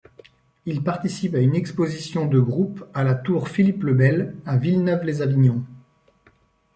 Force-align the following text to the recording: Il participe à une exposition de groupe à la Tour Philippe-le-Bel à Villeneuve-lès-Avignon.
Il 0.65 0.81
participe 0.81 1.35
à 1.35 1.41
une 1.41 1.53
exposition 1.53 2.25
de 2.25 2.39
groupe 2.39 2.83
à 2.95 3.03
la 3.03 3.13
Tour 3.13 3.49
Philippe-le-Bel 3.49 4.35
à 4.47 4.57
Villeneuve-lès-Avignon. 4.57 5.63